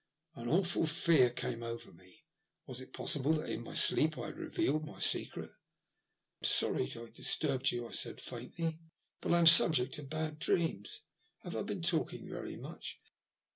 An 0.33 0.49
awful 0.49 0.87
fear 0.87 1.29
oame 1.29 1.61
over 1.63 1.93
me. 1.93 2.25
Was 2.65 2.81
it 2.81 2.91
possible 2.91 3.33
that 3.33 3.51
in 3.51 3.63
my 3.63 3.75
sleep 3.75 4.17
I 4.17 4.25
had 4.25 4.37
revealed 4.37 4.83
my 4.83 4.99
secret?" 4.99 5.51
I 5.51 5.53
am 5.53 6.43
sorry 6.47 6.85
I 6.95 7.11
disturbed 7.11 7.69
you," 7.69 7.87
I 7.87 7.91
said, 7.91 8.19
faintly," 8.19 8.79
but 9.21 9.31
I 9.31 9.37
am 9.37 9.45
subject 9.45 9.93
to 9.93 10.03
bad 10.03 10.39
dreams. 10.39 11.03
Have 11.43 11.55
I 11.55 11.61
been 11.61 11.83
talking 11.83 12.27
very 12.27 12.57
much?" 12.57 12.99